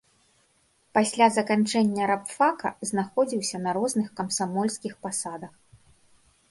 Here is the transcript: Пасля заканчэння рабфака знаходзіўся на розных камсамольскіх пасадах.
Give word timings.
Пасля 0.97 1.27
заканчэння 1.37 2.07
рабфака 2.13 2.73
знаходзіўся 2.91 3.57
на 3.67 3.77
розных 3.81 4.07
камсамольскіх 4.23 4.93
пасадах. 5.07 5.53